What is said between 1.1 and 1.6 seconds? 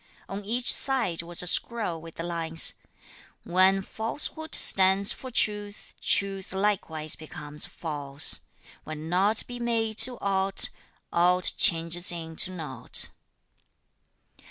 was a